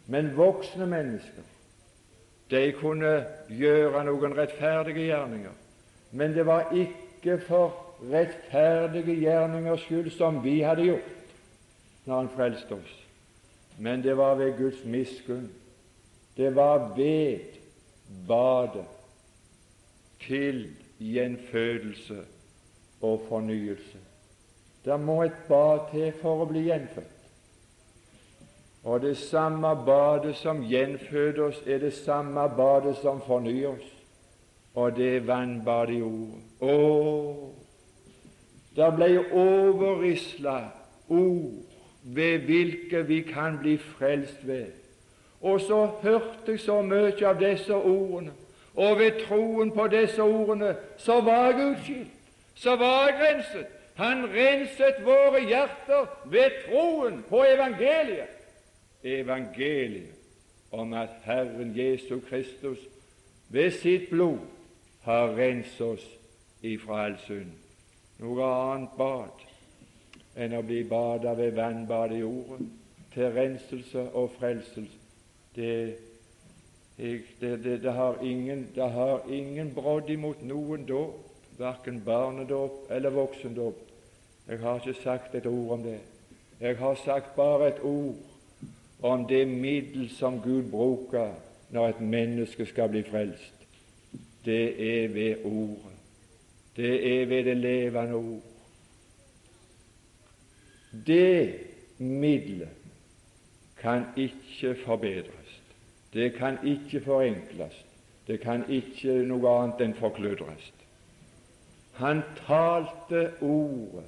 [0.06, 1.44] Men voksne mennesker,
[2.50, 3.12] de kunne
[3.48, 5.54] gjøre noen rettferdige gjerninger.
[6.12, 7.74] Men det var ikke for
[8.12, 11.14] rettferdige gjerningers skyld som vi hadde gjort
[12.08, 12.92] når Han frelste oss,
[13.78, 15.50] men det var ved Guds miskunn.
[16.37, 17.38] Det var ved
[18.28, 18.87] badet
[20.20, 22.22] til gjenfødelse
[23.02, 23.98] og fornyelse.
[24.84, 27.17] Det må et bad til for å bli gjenfødt.
[28.88, 33.88] Og det samme badet som gjenføder oss, er det samme badet som fornyer oss.
[34.74, 36.38] Og det er vannbadet i ordet.
[36.61, 37.51] Å,
[38.77, 40.55] der ble overrisla
[41.09, 41.59] ord
[42.03, 44.72] ved hvilke vi kan bli frelst ved.
[45.40, 48.33] Og så hørte jeg så mye av disse ordene,
[48.74, 52.16] og ved troen på disse ordene så var jeg utskilt,
[52.55, 53.68] så var jeg renset.
[54.01, 58.38] Han renset våre hjerter ved troen på evangeliet.
[59.04, 60.14] Evangeliet
[60.70, 62.78] om at Herren Jesu Kristus
[63.48, 64.38] ved sitt blod
[65.02, 66.06] har renset oss
[66.62, 67.52] ifra all synd.
[68.18, 69.44] Noe annet bad
[70.37, 72.72] enn å bli bada ved vannbad i jorden
[73.14, 74.98] til renselse og frelselse.
[75.54, 75.96] Det,
[76.98, 78.66] det, det, det har ingen,
[79.30, 81.24] ingen brodd imot noen dåp,
[81.58, 83.80] verken barnedåp eller voksendåp.
[84.48, 85.98] Jeg har ikke sagt et ord om det.
[86.61, 88.27] Jeg har sagt bare et ord
[89.02, 91.34] om det middel som Gud bruker
[91.70, 93.54] når et menneske skal bli frelst.
[94.44, 94.64] Det
[95.04, 95.94] er ved Ordet.
[96.76, 98.42] Det er ved det levende ord.
[101.06, 101.54] Det
[101.98, 102.68] middelet
[103.80, 105.62] kan ikke forbedres.
[106.12, 107.84] Det kan ikke forenkles.
[108.26, 110.72] Det kan ikke noe annet enn forkludres.
[111.98, 114.06] Han talte Ordet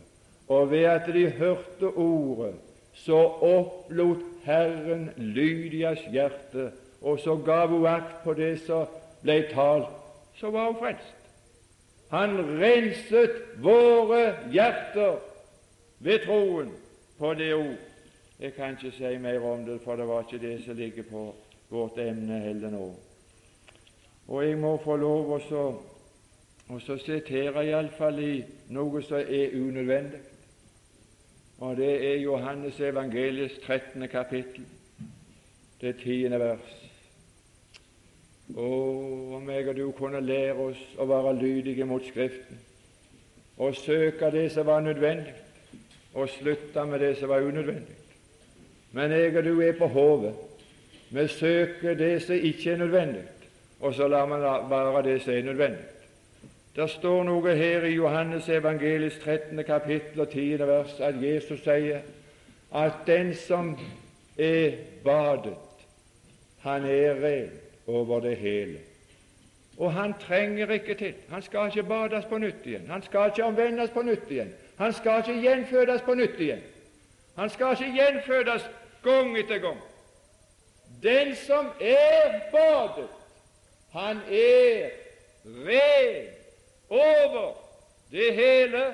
[0.50, 2.54] og ved at de hørte ordet,
[2.92, 8.86] så opplot Herren Lydias hjerte, og så gav hun akt på det som
[9.22, 9.88] ble talt.
[10.36, 11.16] Så var hun frelst.
[12.10, 15.20] Han renset våre hjerter
[15.98, 16.72] ved troen
[17.18, 17.78] på det ord.
[18.40, 21.34] Jeg kan ikke si mer om det, for det var ikke det som ligger på
[21.68, 22.88] vårt emne heller nå.
[24.28, 28.34] Og jeg må få lov å sitere iallfall i
[28.74, 30.29] noe som er unødvendig
[31.60, 34.08] og det er Johannes evangeliets 13.
[34.08, 34.64] kapittel,
[35.80, 36.72] det tiende vers.
[38.56, 38.70] Å,
[39.36, 42.58] om jeg og du kunne lære oss å være lydige mot Skriften
[43.60, 45.34] og søke det som var nødvendig,
[46.14, 47.96] og slutte med det som var unødvendig.
[48.96, 50.34] Men jeg og du er på hovet.
[51.10, 53.22] Vi søker det som ikke er nødvendig,
[53.80, 55.99] og så lar vi være det som er nødvendig.
[56.76, 59.64] Det står noe her i Johannes evangelis 13.
[59.64, 60.58] kapittel og 10.
[60.58, 62.04] vers at Jesus sier
[62.70, 63.72] at den som
[64.38, 65.56] er badet,
[66.62, 67.50] han er ren
[67.86, 68.78] over det hele.
[69.78, 71.14] Og han trenger ikke til.
[71.30, 72.86] Han skal ikke bades på nytt igjen.
[72.90, 74.54] Han skal ikke omvendes på nytt igjen.
[74.78, 76.62] Han skal ikke gjenfødes på nytt igjen.
[77.36, 78.70] Han skal ikke gjenfødes
[79.02, 79.80] gang etter gang.
[81.02, 83.08] Den som er badet,
[83.92, 84.90] han er
[85.44, 86.39] ren
[86.90, 87.54] over
[88.10, 88.84] det hele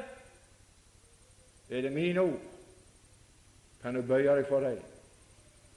[1.70, 2.40] er det mine ord.
[3.82, 4.78] Kan du bøye deg for dem?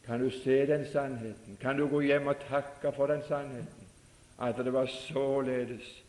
[0.05, 1.57] Kan du se den sannheten?
[1.61, 3.87] Kan du gå hjem og takke for den sannheten?
[4.41, 6.03] At det var således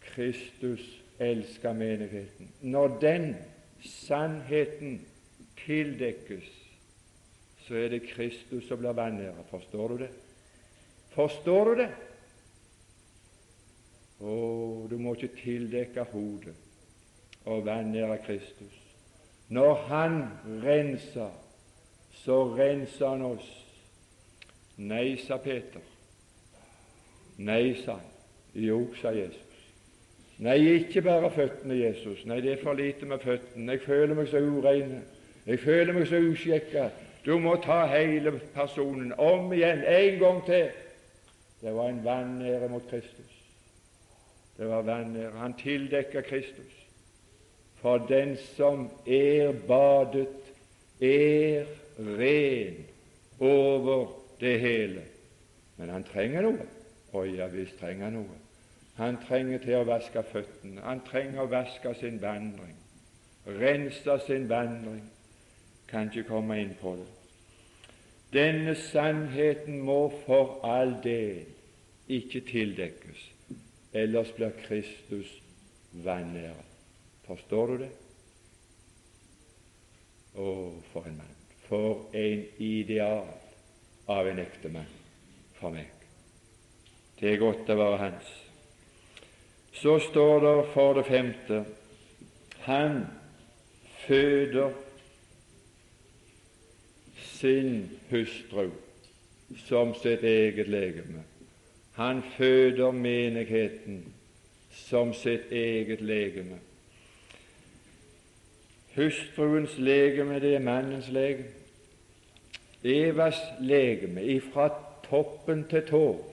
[0.00, 0.80] Kristus
[1.18, 2.52] elska menigheten.
[2.60, 3.36] Når den
[3.84, 5.06] sannheten
[5.66, 6.44] tildekkes,
[7.68, 9.42] så er det Kristus som blir vanæra.
[9.50, 10.10] Forstår du det?
[11.10, 11.88] Forstår du det?
[14.20, 14.34] Å,
[14.90, 16.56] du må ikke tildekke hodet
[17.48, 18.76] og vanære Kristus.
[19.48, 20.18] Når Han
[20.62, 21.32] renser,
[22.22, 23.48] så renser Han oss.
[24.80, 25.80] Nei, sa Peter.
[27.36, 28.06] Nei, sa han.
[28.52, 29.64] Jo, sa Jesus.
[30.40, 32.24] Nei, ikke bare føttene, Jesus.
[32.28, 33.76] Nei, det er for lite med føttene.
[33.76, 34.94] Jeg føler meg så urein.
[35.46, 36.88] Jeg føler meg så uskikka.
[37.24, 40.70] Du må ta hele personen om igjen, en gang til.
[41.60, 43.39] Det var en vanære mot Kristus.
[44.60, 45.30] Det var vanære.
[45.40, 46.74] Han tildekker Kristus.
[47.80, 50.28] For den som er badet,
[51.00, 51.64] er
[51.98, 52.84] ren
[53.40, 54.06] over
[54.40, 55.02] det hele.
[55.76, 56.66] Men han trenger noe.
[57.16, 58.36] Å ja visst trenger han noe.
[59.00, 60.84] Han trenger til å vaske føttene.
[60.84, 62.76] Han trenger å vaske sin vandring,
[63.46, 65.06] rense sin vandring.
[65.88, 67.08] Kan ikke komme inn på det.
[68.36, 71.48] Denne sannheten må for all del
[72.12, 73.24] ikke tildekkes,
[73.92, 75.42] ellers blir Kristus
[75.92, 76.66] vanæret.
[77.26, 77.90] Forstår du det?
[80.34, 80.48] Å,
[80.92, 81.36] for en mann!
[81.68, 83.28] For en ideal
[84.10, 84.90] av en ektemann
[85.60, 85.90] for meg.
[87.20, 88.30] Det er godt å være hans.
[89.76, 91.64] Så står det for det femte
[92.66, 93.04] han
[94.06, 94.74] føder
[97.38, 98.70] sin hustru
[99.66, 101.22] som sitt eget legeme.
[102.00, 104.04] Han føder menigheten
[104.70, 106.56] som sitt eget legeme.
[108.96, 111.50] Hustruens legeme, det er mannens legeme.
[112.84, 114.70] Evas legeme, ifra
[115.10, 116.24] toppen til tå,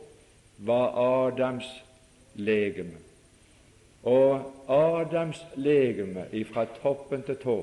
[0.58, 1.68] var Adams
[2.36, 3.04] legeme.
[4.04, 7.58] Og Adams legeme ifra toppen til tå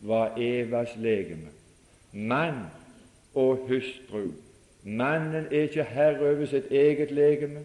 [0.00, 1.48] var Evas legeme.
[2.12, 2.66] Mann
[3.34, 4.28] og hustru.
[4.82, 7.60] Mannen er ikke herre over sitt eget legeme,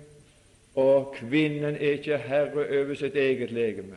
[0.76, 3.96] og kvinnen er ikke herre over sitt eget legeme.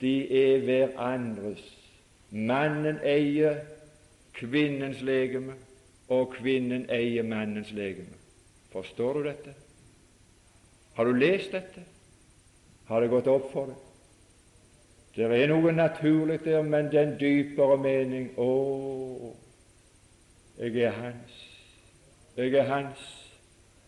[0.00, 0.14] De
[0.44, 1.64] er hverandres.
[2.30, 3.58] Mannen eier
[4.34, 5.56] kvinnens legeme,
[6.08, 8.14] og kvinnen eier mannens legeme.
[8.72, 9.54] Forstår du dette?
[10.94, 11.82] Har du lest dette?
[12.88, 13.84] Har det gått opp for deg?
[15.18, 18.50] Det er noe naturlig der, men den dypere mening Å,
[20.60, 21.47] jeg er hans.
[22.38, 22.98] Jeg er hans.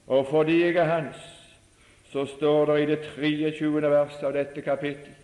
[0.07, 1.17] Og fordi jeg er hans,
[2.13, 3.83] så står det i det 23.
[3.83, 5.15] verset av dette kapittel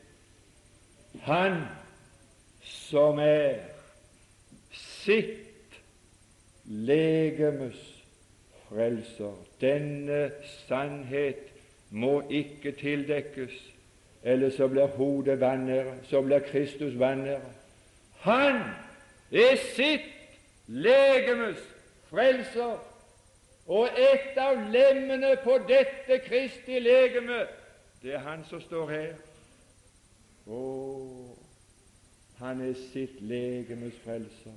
[1.27, 1.57] Han
[2.63, 3.59] som er
[4.71, 5.75] sitt
[6.67, 7.83] legemes
[8.69, 9.35] frelser.
[9.61, 10.31] Denne
[10.69, 11.51] sannhet
[11.91, 13.55] må ikke tildekkes,
[14.23, 17.41] eller så blir hodet vanære, så blir Kristus vanære.
[18.27, 18.61] Han
[19.33, 20.13] er sitt
[20.67, 21.59] legemes
[22.11, 22.77] frelser,
[23.67, 27.47] og et av lemmene på dette Kristi legeme,
[28.03, 29.17] det er han som står her.
[30.47, 30.61] Å,
[32.39, 34.55] han er sitt legemes frelser.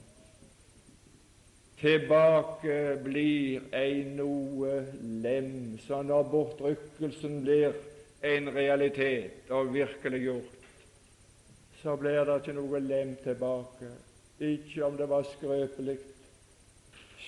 [1.80, 4.84] Tilbake blir ei noe
[5.24, 7.74] lem, så når bortrykkelsen blir
[8.22, 10.58] en realitet og virkeliggjort,
[11.82, 13.94] så blir det ikke noe lem tilbake,
[14.44, 15.98] ikke om det var skrøpelig,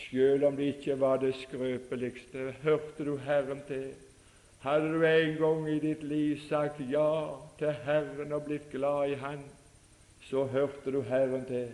[0.10, 2.54] selv om det ikke var det skrøpeligste.
[2.64, 3.92] Hørte du Herren til?
[4.62, 9.16] Hadde du en gang i ditt liv sagt ja til Herren og blitt glad i
[9.18, 9.40] Han,
[10.30, 11.68] så hørte du Herren til.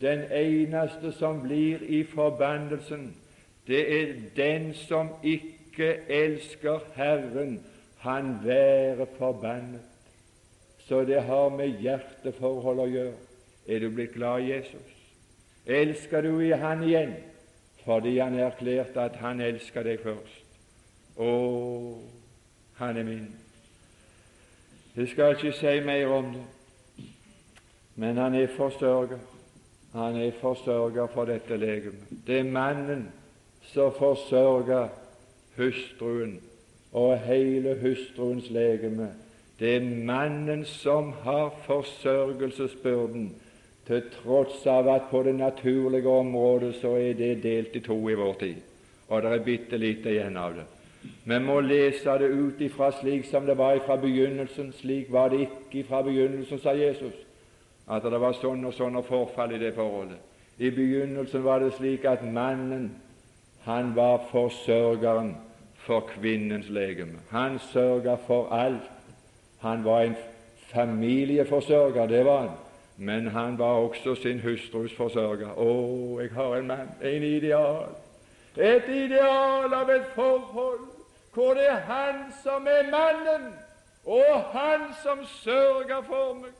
[0.00, 3.16] Den eneste som blir i forbannelsen,
[3.66, 7.60] det er den som ikke elsker Herren,
[7.98, 9.80] han være forbannet.
[10.78, 13.16] Så det har med hjerteforhold å gjøre.
[13.68, 14.94] Er du blitt glad i Jesus?
[15.66, 17.12] Elsker du i Han igjen
[17.88, 20.42] fordi Han erklærte at Han elsker deg først?
[21.16, 21.28] Å,
[22.76, 23.28] Han er min.
[24.96, 26.42] Jeg skal ikke si mer om det,
[27.96, 29.18] men Han er forsørger.
[29.94, 32.12] Han er forsørger for dette legemet.
[32.26, 33.08] Det er mannen
[33.72, 34.88] som forsørger
[35.56, 36.40] hustruen
[36.92, 39.08] og hele hustruens legeme.
[39.58, 43.32] Det er mannen som har forsørgelsesbyrden,
[43.88, 48.16] til tross av at på det naturlige området så er det delt i to i
[48.18, 48.58] vår tid,
[49.08, 50.66] og det er bitte lite igjen av det.
[51.24, 54.72] Vi må lese det ut ifra slik som det var fra begynnelsen.
[54.72, 57.24] Slik var det ikke fra begynnelsen, sa Jesus
[57.88, 60.18] at det var sånn og sånn og forfall i det forholdet.
[60.60, 62.90] I begynnelsen var det slik at mannen
[63.64, 65.34] han var forsørgeren
[65.86, 67.22] for kvinnens legeme.
[67.30, 68.90] Han sørga for alt.
[69.64, 70.16] Han var en
[70.68, 72.56] familieforsørger, det var han.
[73.00, 75.54] Men han var også sin hustrus forsørger.
[75.54, 77.92] Å, jeg har en mann, en ideal.
[78.56, 80.86] Et ideal av et forhold
[81.32, 83.52] hvor det er han som er mannen,
[84.04, 86.56] og han som sørger for meg.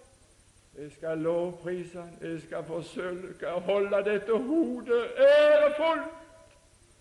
[0.78, 6.12] Jeg skal lovprise Han, jeg skal forsøke å holde dette hodet ærefullt,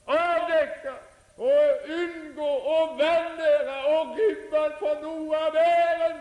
[0.07, 0.95] avdekka
[1.37, 6.17] og unngå å vanære og ribbe for noe av æren.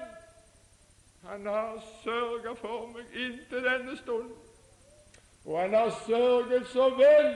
[1.27, 4.31] Han har sørget for meg inntil denne stund,
[5.45, 7.33] og han har sørget så vel.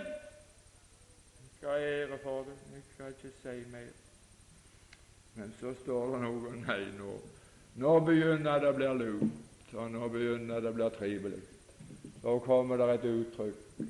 [1.40, 3.90] Jeg skal ha ære for det, jeg skal ikke si mer.
[5.34, 7.14] Men så står det noe Nei, nå,
[7.82, 9.74] nå begynner det å bli lurt.
[9.74, 11.42] og nå begynner det å bli trivelig.
[12.22, 13.86] Så kommer det et uttrykk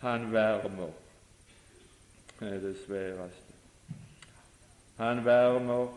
[0.00, 0.92] han varmer.
[2.38, 3.54] Det er det sværeste.
[4.96, 5.88] Han varmer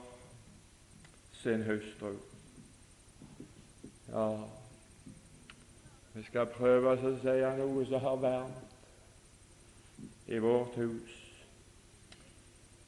[1.33, 2.17] sin hustru.
[4.13, 4.37] Ja,
[6.13, 8.73] Vi skal prøve oss å si noe som har varmt
[10.29, 11.13] i vårt hus,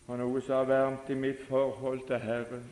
[0.05, 2.67] og noe som har varmt i mitt forhold til Herren.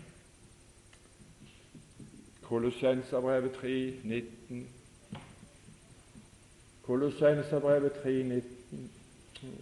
[2.46, 3.72] Kolossenserbrevet 3,
[4.04, 4.68] 19.
[6.86, 8.92] Kolossenserbrevet 3, 19.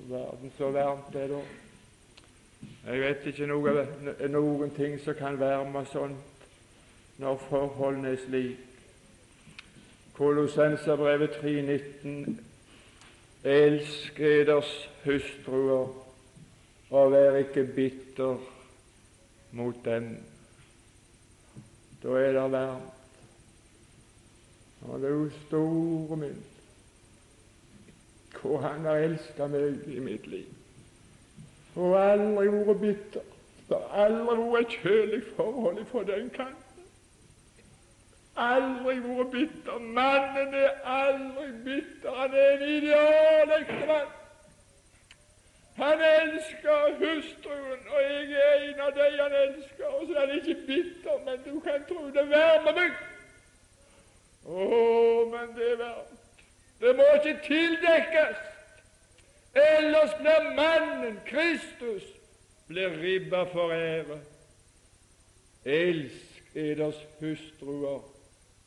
[0.10, 1.40] Verden, så varmt det er da.
[2.90, 3.88] Jeg vet ikke noe,
[4.36, 6.18] noen ting som kan varme sånn
[7.24, 8.68] når forholdene er slik.
[10.22, 12.42] Kolossenserbrevet 3,19.:
[13.44, 15.88] Elsk eders hustruer,
[16.90, 18.38] og vær ikke bitter
[19.52, 20.12] mot dem.
[22.04, 23.18] Da er det varmt.
[24.82, 26.44] Og det er jo store min,
[28.42, 30.46] hvor han har elska meg i mitt liv.
[31.76, 33.26] Og aldri vært bitter.
[33.70, 36.71] Det har aldri vært et kjølig forhold fra den kanten
[38.42, 39.78] aldri vært bitter.
[39.98, 42.18] Mannen er aldri bitter.
[42.18, 44.18] Han er en ideal ektemann.
[45.82, 49.86] Han elsker hustruen, og jeg er en av de han elsker.
[49.88, 53.00] Og så er han ikke bitter, men du kan tro det varmer meg.
[54.46, 54.66] Å,
[55.32, 56.46] men det er varmt.
[56.82, 58.48] Det må ikke tildekkes.
[59.62, 62.06] Ellers blir mannen, Kristus,
[62.68, 64.22] blir ribba for ære.
[65.66, 68.02] Elsk eders hustruer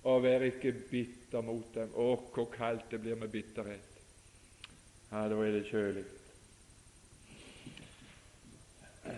[0.05, 1.95] og vær ikke bitter mot dem.
[1.97, 4.03] Å, hvor kaldt det blir med bitterhet.
[5.11, 6.05] Ja, da er det kjølig.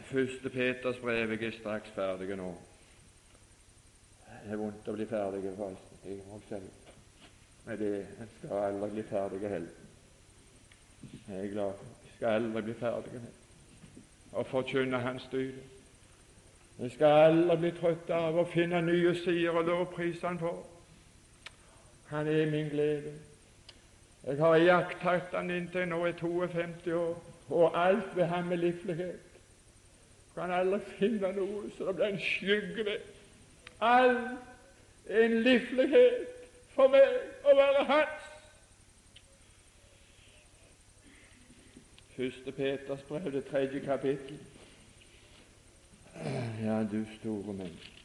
[0.07, 2.51] Første Peters brev jeg er straks ferdig nå.
[4.27, 6.03] Det er vondt å bli ferdig, forresten.
[6.07, 6.71] Jeg må selv.
[7.67, 7.91] Men det
[8.23, 9.83] en skal aldri bli ferdig heller.
[11.29, 15.65] Jeg er glad for Jeg skal aldri bli ferdig med å forkynne Hans studie.
[16.79, 20.76] Jeg skal aldri bli trøtt av å finne nye sider og lovprise Han for.
[22.07, 23.13] Han er min glede.
[24.27, 29.23] Jeg har iakttatt han inntil nå er 52 år, og alt ved ham er livlighet.
[30.35, 33.07] Kan aldri finne noe så det blir en skygge ved.
[33.81, 36.27] Alt er en livlighet
[36.75, 37.07] for meg
[37.47, 38.27] å være hans.
[42.17, 44.39] Første Peters brev, det tredje kapittel.
[46.65, 47.96] Ja, du store menneske.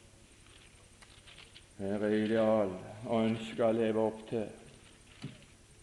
[1.81, 2.69] Her er ideal
[3.09, 4.43] og ønsker å leve opp til.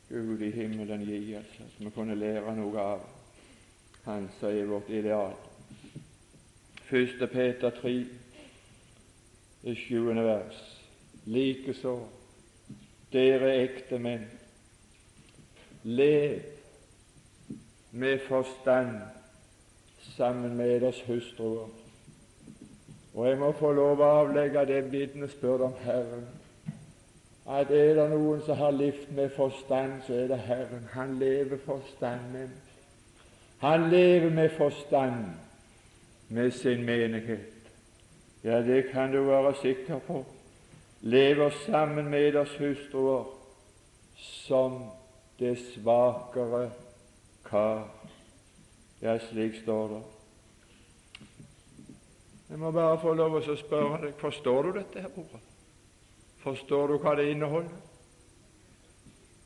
[0.08, 3.00] Gud i himmelen gi oss at vi kunne lære noe av
[4.04, 5.34] Han som er vårt ideal.
[6.86, 7.90] Første Peter 3,
[9.64, 10.62] det sjuende vers.
[11.26, 11.96] Likeså,
[13.12, 14.24] dere ekte menn,
[15.82, 16.38] lev
[17.90, 19.02] med forstand
[20.14, 21.87] sammen med deres hustruer
[23.18, 26.28] og jeg må få lov å avlegge det vitnesbyrd om Herren
[27.48, 30.88] at er det noen som har levd med forstand, så er det Herren.
[30.92, 32.50] Han lever forstanden.
[33.58, 35.24] Han lever med forstand
[36.28, 37.72] med sin menighet.
[38.44, 40.24] Ja, det kan du være sikker på.
[41.00, 43.24] Lever sammen med deres hustruer
[44.16, 44.82] som
[45.38, 46.70] det svakere
[47.48, 47.88] kar.
[49.02, 50.02] Ja, slik står det.
[52.50, 55.40] Jeg må bare få lov å spørre deg forstår du dette, her, bror?
[56.40, 57.84] Forstår du hva det inneholder?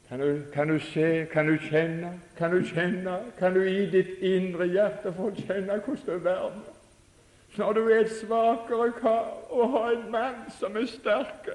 [0.09, 4.20] Kan du, kan du, se, kan du kjenne, kan du kjenne, kan du i ditt
[4.22, 6.78] indre hjerte få kjenne hvordan det varmer
[7.57, 11.50] når du er et svakere kar, og har en mann som er sterk?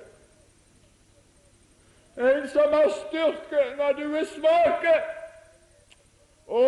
[2.18, 4.86] En som har styrke når du er svak.
[6.48, 6.62] Å,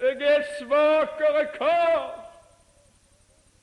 [0.00, 2.27] jeg er et svakere kar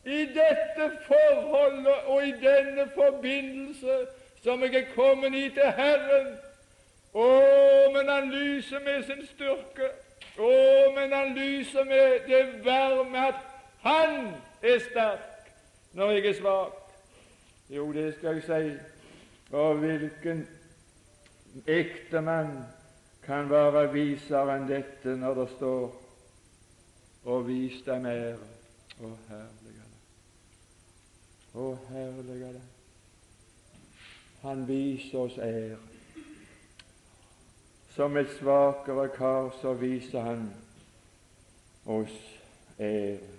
[0.05, 3.97] i dette forholdet og i denne forbindelse
[4.43, 6.35] som jeg er kommet i til Herren.
[7.15, 7.27] Å,
[7.93, 9.89] men han lyser med sin styrke.
[10.37, 10.51] Å,
[10.95, 13.41] men han lyser med det varme at
[13.85, 15.49] han er sterk
[15.95, 16.77] når jeg er svak.
[17.69, 18.77] Jo, det skal jeg si.
[19.55, 20.45] Og hvilken
[21.65, 22.57] ektemann
[23.25, 26.01] kan være visere enn dette når det står
[27.25, 28.35] 'og vis deg mer,
[28.95, 29.64] Å, herlige
[31.55, 32.63] å, herlige deg.
[34.43, 35.77] Han viser oss ære.
[37.95, 40.49] Som et svakere kar så viser han
[41.85, 42.17] oss
[42.79, 43.31] ære.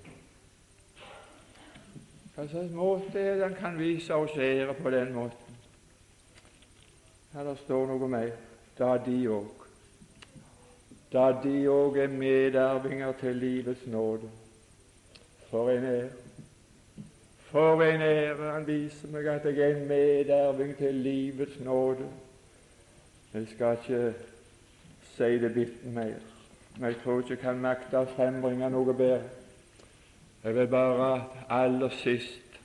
[2.36, 5.60] Hva slags måte er det han kan vise oss ære på den måten?
[7.32, 8.34] Her det står noe mer.
[8.76, 9.64] Da de òg
[11.12, 14.28] Da de òg er medarvinger til livets nåde.
[15.50, 16.25] For en ære!
[17.56, 22.04] For en ære han viser meg at jeg er en medarving til livets nåde.
[23.34, 24.14] Jeg skal ikke
[25.14, 26.18] si det bitte mer,
[26.76, 29.22] men jeg tror ikke jeg kan makte å frembringe noe bedre.
[30.44, 31.08] Jeg vil bare
[31.48, 32.58] aller sist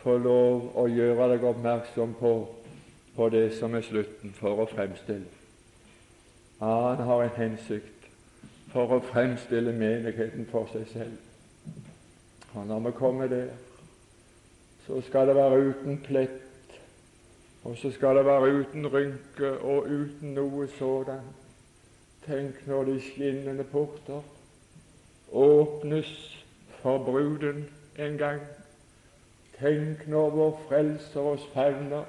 [0.00, 2.32] få lov å gjøre deg oppmerksom på,
[3.14, 5.30] på det som er slutten for å fremstille.
[6.64, 8.10] Han har en hensikt
[8.74, 11.14] for å fremstille menigheten for seg selv.
[12.56, 13.54] Og når vi kommer der,
[14.86, 16.78] så skal det være uten plett,
[17.64, 21.24] og så skal det være uten rynke og uten noe sådan.
[22.26, 24.22] Tenk når de skinnende porter
[25.32, 26.36] åpnes
[26.82, 27.68] for bruden
[27.98, 28.40] en gang.
[29.58, 32.04] Tenk når vår Frelser oss favner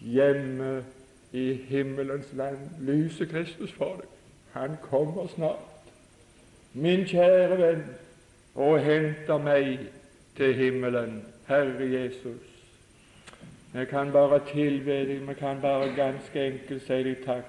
[0.00, 0.84] hjemme
[1.32, 2.58] i himmelens land.
[2.80, 4.08] Lyser Kristus for deg.
[4.52, 5.68] Han kommer snart.
[6.72, 7.84] Min kjære venn,
[8.54, 9.78] og henter meg
[10.36, 12.42] til himmelen, Herre Jesus.
[13.72, 17.48] Vi kan bare tilbe deg, vi kan bare ganske enkelt si deg takk.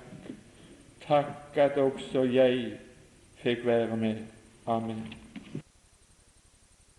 [1.03, 2.77] Takk at også jeg
[3.43, 4.23] fikk være med.
[4.67, 5.22] Amen.